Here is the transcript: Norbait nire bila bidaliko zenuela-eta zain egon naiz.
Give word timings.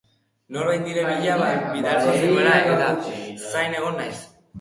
Norbait 0.55 0.79
nire 0.85 1.01
bila 1.09 1.51
bidaliko 1.75 2.15
zenuela-eta 2.21 2.89
zain 3.53 3.77
egon 3.83 3.95
naiz. 4.01 4.17